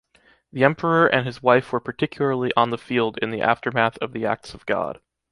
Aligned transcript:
The 0.51 0.63
emperor 0.63 1.05
and 1.05 1.27
his 1.27 1.43
wife 1.43 1.71
were 1.71 1.79
particularly 1.79 2.51
on 2.57 2.71
the 2.71 2.77
field 2.79 3.19
in 3.19 3.29
the 3.29 3.41
aftermath 3.43 3.99
of 3.99 4.13
the 4.13 4.25
acts 4.25 4.55
of 4.55 4.65
god. 4.65 4.99